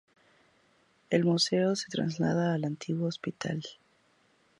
El 1.11 1.25
museo 1.25 1.75
se 1.75 1.89
traslada 1.91 2.55
al 2.55 2.63
antiguo 2.65 3.07
Hospital 3.07 3.57
de 3.57 3.59
St. 3.67 3.79